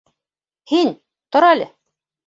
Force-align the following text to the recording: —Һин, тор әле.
—Һин, 0.73 0.91
тор 1.37 1.51
әле. 1.53 1.73